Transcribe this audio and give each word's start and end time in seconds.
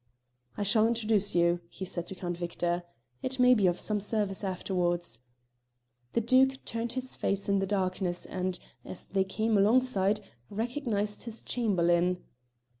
"I 0.57 0.63
shall 0.63 0.87
introduce 0.87 1.35
you," 1.35 1.59
he 1.69 1.85
said 1.85 2.07
to 2.07 2.15
Count 2.15 2.35
Victor. 2.35 2.81
"It 3.21 3.37
may 3.39 3.53
be 3.53 3.67
of 3.67 3.79
some 3.79 3.99
service 3.99 4.43
afterwards." 4.43 5.19
The 6.13 6.21
Duke 6.21 6.65
turned 6.65 6.93
his 6.93 7.15
face 7.15 7.47
in 7.47 7.59
the 7.59 7.67
darkness, 7.67 8.25
and, 8.25 8.57
as 8.83 9.05
they 9.05 9.23
came 9.23 9.59
alongside, 9.59 10.21
recognised 10.49 11.25
his 11.25 11.43
Chamberlain. 11.43 12.17